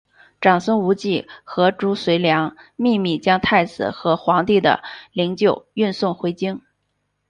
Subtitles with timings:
[0.41, 4.81] 长孙无忌和褚遂良秘密将太子和皇帝的
[5.13, 6.59] 灵柩运送回京。